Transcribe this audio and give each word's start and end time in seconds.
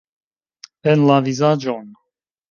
En 0.93 1.03
la 1.11 1.17
vizaĝon! 1.27 1.85